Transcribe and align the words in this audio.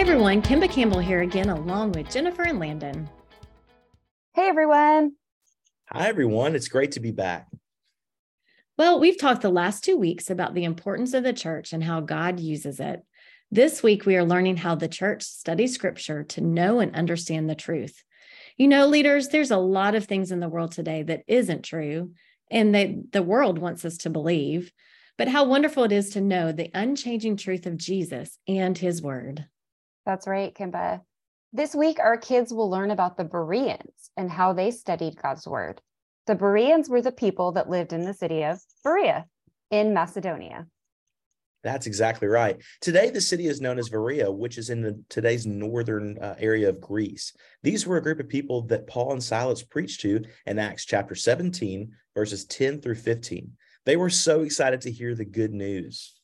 Hi, 0.00 0.02
everyone. 0.02 0.40
Kimba 0.40 0.70
Campbell 0.70 1.00
here 1.00 1.20
again, 1.20 1.50
along 1.50 1.92
with 1.92 2.10
Jennifer 2.10 2.40
and 2.40 2.58
Landon. 2.58 3.06
Hey, 4.32 4.48
everyone. 4.48 5.12
Hi, 5.90 6.08
everyone. 6.08 6.54
It's 6.54 6.68
great 6.68 6.92
to 6.92 7.00
be 7.00 7.10
back. 7.10 7.48
Well, 8.78 8.98
we've 8.98 9.20
talked 9.20 9.42
the 9.42 9.50
last 9.50 9.84
two 9.84 9.98
weeks 9.98 10.30
about 10.30 10.54
the 10.54 10.64
importance 10.64 11.12
of 11.12 11.22
the 11.22 11.34
church 11.34 11.74
and 11.74 11.84
how 11.84 12.00
God 12.00 12.40
uses 12.40 12.80
it. 12.80 13.02
This 13.50 13.82
week, 13.82 14.06
we 14.06 14.16
are 14.16 14.24
learning 14.24 14.56
how 14.56 14.74
the 14.74 14.88
church 14.88 15.22
studies 15.22 15.74
scripture 15.74 16.24
to 16.24 16.40
know 16.40 16.80
and 16.80 16.96
understand 16.96 17.50
the 17.50 17.54
truth. 17.54 18.02
You 18.56 18.68
know, 18.68 18.86
leaders, 18.86 19.28
there's 19.28 19.50
a 19.50 19.58
lot 19.58 19.94
of 19.94 20.06
things 20.06 20.32
in 20.32 20.40
the 20.40 20.48
world 20.48 20.72
today 20.72 21.02
that 21.02 21.24
isn't 21.28 21.62
true 21.62 22.12
and 22.50 22.74
that 22.74 23.12
the 23.12 23.22
world 23.22 23.58
wants 23.58 23.84
us 23.84 23.98
to 23.98 24.08
believe. 24.08 24.72
But 25.18 25.28
how 25.28 25.44
wonderful 25.44 25.84
it 25.84 25.92
is 25.92 26.08
to 26.12 26.22
know 26.22 26.52
the 26.52 26.70
unchanging 26.72 27.36
truth 27.36 27.66
of 27.66 27.76
Jesus 27.76 28.38
and 28.48 28.78
his 28.78 29.02
word. 29.02 29.44
That's 30.06 30.26
right, 30.26 30.54
Kimba. 30.54 31.00
This 31.52 31.74
week, 31.74 31.98
our 31.98 32.16
kids 32.16 32.52
will 32.52 32.70
learn 32.70 32.90
about 32.90 33.16
the 33.16 33.24
Bereans 33.24 34.10
and 34.16 34.30
how 34.30 34.52
they 34.52 34.70
studied 34.70 35.20
God's 35.20 35.46
word. 35.46 35.80
The 36.26 36.34
Bereans 36.34 36.88
were 36.88 37.02
the 37.02 37.12
people 37.12 37.52
that 37.52 37.68
lived 37.68 37.92
in 37.92 38.04
the 38.04 38.14
city 38.14 38.44
of 38.44 38.60
Berea 38.84 39.26
in 39.70 39.92
Macedonia. 39.92 40.66
That's 41.62 41.86
exactly 41.86 42.28
right. 42.28 42.56
Today, 42.80 43.10
the 43.10 43.20
city 43.20 43.46
is 43.46 43.60
known 43.60 43.78
as 43.78 43.90
Veria, 43.90 44.32
which 44.32 44.56
is 44.56 44.70
in 44.70 44.80
the, 44.80 45.02
today's 45.10 45.46
northern 45.46 46.16
uh, 46.18 46.34
area 46.38 46.68
of 46.68 46.80
Greece. 46.80 47.34
These 47.62 47.86
were 47.86 47.98
a 47.98 48.02
group 48.02 48.20
of 48.20 48.28
people 48.28 48.62
that 48.68 48.86
Paul 48.86 49.12
and 49.12 49.22
Silas 49.22 49.62
preached 49.62 50.00
to 50.00 50.22
in 50.46 50.58
Acts 50.58 50.86
chapter 50.86 51.14
17, 51.14 51.92
verses 52.14 52.46
10 52.46 52.80
through 52.80 52.94
15. 52.94 53.52
They 53.84 53.96
were 53.96 54.08
so 54.08 54.40
excited 54.40 54.80
to 54.82 54.90
hear 54.90 55.14
the 55.14 55.24
good 55.24 55.52
news 55.52 56.19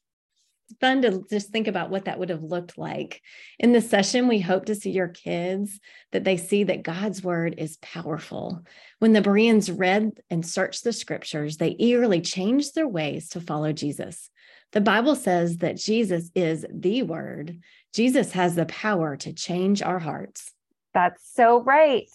fun 0.81 1.03
to 1.03 1.23
just 1.31 1.51
think 1.51 1.69
about 1.69 1.91
what 1.91 2.07
that 2.07 2.19
would 2.19 2.31
have 2.31 2.43
looked 2.43 2.77
like. 2.77 3.23
In 3.59 3.73
this 3.73 3.89
session, 3.89 4.29
we 4.29 4.41
hope 4.41 4.67
to 4.67 4.75
see 4.75 4.91
your 4.91 5.09
kids 5.09 5.79
that 6.13 6.25
they 6.25 6.37
see 6.37 6.65
that 6.65 6.83
God's 6.83 7.23
word 7.23 7.55
is 7.59 7.79
powerful. 7.79 8.63
When 8.99 9.13
the 9.13 9.23
Bereans 9.23 9.71
read 9.71 10.21
and 10.31 10.45
searched 10.45 10.85
the 10.85 10.93
scriptures, 10.93 11.57
they 11.57 11.77
eagerly 11.79 12.21
changed 12.21 12.75
their 12.75 12.89
ways 12.89 13.29
to 13.31 13.41
follow 13.41 13.73
Jesus. 13.73 14.31
The 14.73 14.81
Bible 14.81 15.15
says 15.15 15.59
that 15.59 15.77
Jesus 15.77 16.31
is 16.35 16.67
the 16.73 17.03
word. 17.03 17.61
Jesus 17.95 18.33
has 18.33 18.55
the 18.55 18.67
power 18.67 19.17
to 19.17 19.33
change 19.33 19.83
our 19.83 19.99
hearts. 19.99 20.53
That's 20.93 21.23
so 21.35 21.63
right. 21.63 22.07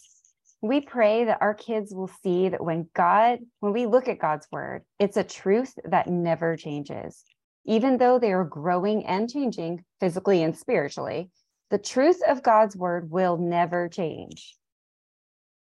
We 0.61 0.81
pray 0.81 1.25
that 1.25 1.39
our 1.41 1.55
kids 1.55 1.91
will 1.93 2.11
see 2.21 2.49
that 2.49 2.63
when 2.63 2.87
God, 2.93 3.39
when 3.61 3.73
we 3.73 3.87
look 3.87 4.07
at 4.07 4.19
God's 4.19 4.47
word, 4.51 4.83
it's 4.99 5.17
a 5.17 5.23
truth 5.23 5.73
that 5.85 6.07
never 6.07 6.55
changes 6.55 7.23
even 7.65 7.97
though 7.97 8.19
they 8.19 8.33
are 8.33 8.43
growing 8.43 9.05
and 9.05 9.29
changing 9.29 9.83
physically 9.99 10.43
and 10.43 10.57
spiritually, 10.57 11.29
the 11.69 11.77
truth 11.77 12.21
of 12.27 12.43
God's 12.43 12.75
word 12.75 13.09
will 13.09 13.37
never 13.37 13.87
change. 13.87 14.55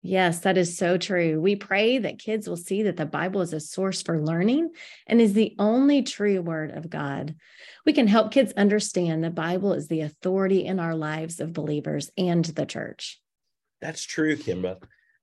Yes, 0.08 0.42
that 0.42 0.56
is 0.56 0.78
so 0.78 1.00
true. 1.00 1.42
We 1.42 1.56
pray 1.56 1.98
that 1.98 2.20
kids 2.20 2.48
will 2.48 2.58
see 2.58 2.84
that 2.84 2.96
the 2.96 3.08
Bible 3.08 3.42
is 3.42 3.54
a 3.54 3.60
source 3.60 4.04
for 4.04 4.22
learning 4.22 4.70
and 5.08 5.20
is 5.20 5.34
the 5.34 5.56
only 5.58 6.04
true 6.04 6.44
word 6.44 6.70
of 6.70 6.92
God. 6.92 7.34
We 7.88 7.94
can 7.94 8.06
help 8.06 8.32
kids 8.32 8.54
understand 8.56 9.24
the 9.24 9.32
Bible 9.32 9.74
is 9.74 9.88
the 9.88 10.02
authority 10.02 10.64
in 10.64 10.80
our 10.80 10.94
lives 10.94 11.40
of 11.40 11.54
believers 11.54 12.12
and 12.20 12.46
the 12.46 12.68
church. 12.68 13.20
That's 13.82 14.04
true, 14.04 14.36
Kimba. 14.36 14.78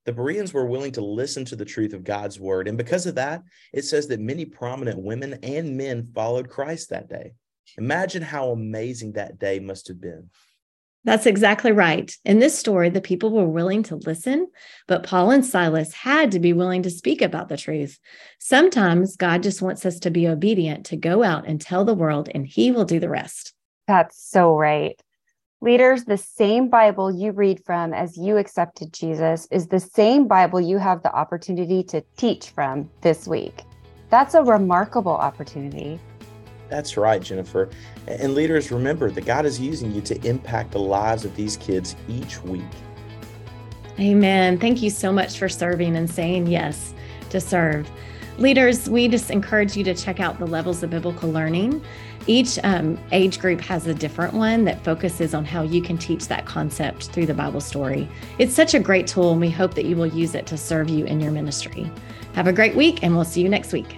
The 0.05 0.13
Bereans 0.13 0.53
were 0.53 0.65
willing 0.65 0.91
to 0.93 1.01
listen 1.01 1.45
to 1.45 1.55
the 1.55 1.65
truth 1.65 1.93
of 1.93 2.03
God's 2.03 2.39
word. 2.39 2.67
And 2.67 2.77
because 2.77 3.05
of 3.05 3.15
that, 3.15 3.43
it 3.71 3.83
says 3.83 4.07
that 4.07 4.19
many 4.19 4.45
prominent 4.45 4.99
women 4.99 5.39
and 5.43 5.77
men 5.77 6.11
followed 6.13 6.49
Christ 6.49 6.89
that 6.89 7.09
day. 7.09 7.33
Imagine 7.77 8.21
how 8.21 8.49
amazing 8.49 9.13
that 9.13 9.39
day 9.39 9.59
must 9.59 9.87
have 9.87 10.01
been. 10.01 10.29
That's 11.05 11.25
exactly 11.25 11.73
right. 11.73 12.15
In 12.23 12.39
this 12.39 12.57
story, 12.57 12.89
the 12.89 13.01
people 13.01 13.31
were 13.31 13.47
willing 13.47 13.83
to 13.83 13.97
listen, 13.97 14.47
but 14.87 15.03
Paul 15.03 15.31
and 15.31 15.45
Silas 15.45 15.93
had 15.93 16.31
to 16.31 16.39
be 16.39 16.53
willing 16.53 16.83
to 16.83 16.89
speak 16.89 17.21
about 17.21 17.49
the 17.49 17.57
truth. 17.57 17.99
Sometimes 18.39 19.17
God 19.17 19.43
just 19.43 19.61
wants 19.61 19.85
us 19.85 19.99
to 19.99 20.11
be 20.11 20.29
obedient 20.29 20.85
to 20.87 20.95
go 20.95 21.21
out 21.21 21.45
and 21.45 21.59
tell 21.59 21.83
the 21.83 21.93
world, 21.93 22.29
and 22.33 22.47
he 22.47 22.71
will 22.71 22.85
do 22.85 23.01
the 23.01 23.09
rest. 23.09 23.53
That's 23.85 24.21
so 24.29 24.55
right. 24.55 24.97
Leaders, 25.63 26.03
the 26.03 26.17
same 26.17 26.67
Bible 26.67 27.09
you 27.09 27.31
read 27.31 27.63
from 27.63 27.93
as 27.93 28.17
you 28.17 28.35
accepted 28.35 28.91
Jesus 28.91 29.47
is 29.49 29.67
the 29.67 29.79
same 29.79 30.27
Bible 30.27 30.59
you 30.59 30.77
have 30.77 31.01
the 31.03 31.15
opportunity 31.15 31.81
to 31.83 32.03
teach 32.17 32.49
from 32.49 32.89
this 32.99 33.29
week. 33.29 33.63
That's 34.09 34.33
a 34.33 34.43
remarkable 34.43 35.13
opportunity. 35.13 36.01
That's 36.67 36.97
right, 36.97 37.21
Jennifer. 37.21 37.69
And 38.09 38.35
leaders, 38.35 38.73
remember 38.73 39.09
that 39.11 39.25
God 39.25 39.45
is 39.45 39.57
using 39.57 39.95
you 39.95 40.01
to 40.01 40.27
impact 40.27 40.71
the 40.71 40.79
lives 40.79 41.23
of 41.23 41.33
these 41.37 41.55
kids 41.55 41.95
each 42.09 42.43
week. 42.43 42.61
Amen. 43.97 44.59
Thank 44.59 44.81
you 44.81 44.89
so 44.89 45.13
much 45.13 45.39
for 45.39 45.47
serving 45.47 45.95
and 45.95 46.09
saying 46.09 46.47
yes 46.47 46.93
to 47.29 47.39
serve. 47.39 47.89
Leaders, 48.37 48.89
we 48.89 49.07
just 49.07 49.29
encourage 49.29 49.77
you 49.77 49.83
to 49.83 49.93
check 49.93 50.19
out 50.19 50.39
the 50.39 50.47
levels 50.47 50.81
of 50.83 50.89
biblical 50.89 51.31
learning 51.31 51.83
each 52.27 52.57
um, 52.63 52.97
age 53.11 53.39
group 53.39 53.59
has 53.61 53.87
a 53.87 53.93
different 53.93 54.33
one 54.33 54.63
that 54.65 54.83
focuses 54.83 55.33
on 55.33 55.43
how 55.43 55.61
you 55.61 55.81
can 55.81 55.97
teach 55.97 56.27
that 56.27 56.45
concept 56.45 57.09
through 57.09 57.25
the 57.25 57.33
Bible 57.33 57.61
story. 57.61 58.07
It's 58.39 58.53
such 58.53 58.73
a 58.73 58.79
great 58.79 59.07
tool, 59.07 59.31
and 59.31 59.41
we 59.41 59.49
hope 59.49 59.73
that 59.75 59.85
you 59.85 59.95
will 59.95 60.07
use 60.07 60.35
it 60.35 60.45
to 60.47 60.57
serve 60.57 60.89
you 60.89 61.05
in 61.05 61.19
your 61.19 61.31
ministry. 61.31 61.91
Have 62.33 62.47
a 62.47 62.53
great 62.53 62.75
week, 62.75 63.03
and 63.03 63.15
we'll 63.15 63.25
see 63.25 63.41
you 63.41 63.49
next 63.49 63.73
week. 63.73 63.97